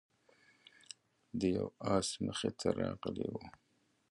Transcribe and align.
د 1.39 1.41
یو 1.57 1.67
آس 1.95 2.09
مخې 2.25 2.49
ته 2.59 2.67
راغلی 2.79 3.27
و، 3.31 3.35